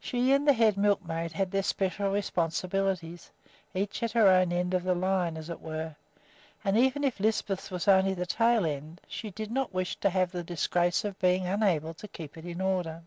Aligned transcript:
She 0.00 0.32
and 0.32 0.44
the 0.48 0.54
head 0.54 0.76
milkmaid 0.76 1.30
had 1.34 1.52
their 1.52 1.62
special 1.62 2.10
responsibilities, 2.10 3.30
each 3.74 4.02
at 4.02 4.10
her 4.10 4.26
own 4.26 4.52
end 4.52 4.74
of 4.74 4.82
the 4.82 4.92
line, 4.96 5.36
as 5.36 5.48
it 5.48 5.60
were; 5.60 5.94
and 6.64 6.76
even 6.76 7.04
if 7.04 7.20
Lisbeth's 7.20 7.70
was 7.70 7.86
only 7.86 8.12
the 8.12 8.26
tail 8.26 8.66
end, 8.66 9.02
she 9.06 9.30
did 9.30 9.52
not 9.52 9.72
wish 9.72 9.94
to 10.00 10.10
have 10.10 10.32
the 10.32 10.42
disgrace 10.42 11.04
of 11.04 11.16
being 11.20 11.46
unable 11.46 11.94
to 11.94 12.08
keep 12.08 12.36
it 12.36 12.44
in 12.44 12.60
order. 12.60 13.04